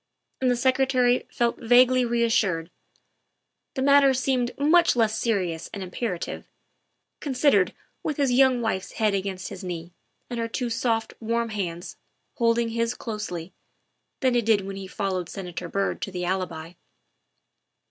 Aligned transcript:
And 0.41 0.49
the 0.49 0.55
Secretary 0.55 1.27
felt 1.29 1.59
vaguely 1.59 2.05
reassured; 2.05 2.71
the 3.75 3.83
matter 3.83 4.15
seemed 4.15 4.49
much 4.57 4.95
less 4.95 5.15
serious 5.15 5.69
and 5.75 5.83
imperative, 5.83 6.47
considered 7.19 7.71
with 8.01 8.17
his 8.17 8.31
young 8.31 8.61
wife's 8.61 8.93
head 8.93 9.13
against 9.13 9.49
his 9.49 9.63
knee 9.63 9.93
and 10.27 10.39
her 10.39 10.47
two 10.47 10.71
soft, 10.71 11.13
warm 11.19 11.49
hands 11.49 11.97
holding 12.37 12.69
his 12.69 12.95
closely, 12.95 13.53
than 14.21 14.33
it 14.35 14.47
had 14.49 14.57
done 14.57 14.65
when 14.69 14.75
he 14.75 14.87
followed 14.87 15.29
Senator 15.29 15.69
Byrd 15.69 16.01
to 16.01 16.11
the 16.11 16.25
Alibi. 16.25 16.73